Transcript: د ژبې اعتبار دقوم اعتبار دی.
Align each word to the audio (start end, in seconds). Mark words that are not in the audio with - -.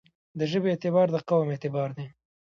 د 0.39 0.41
ژبې 0.51 0.69
اعتبار 0.71 1.07
دقوم 1.11 1.47
اعتبار 1.51 1.89
دی. 1.97 2.07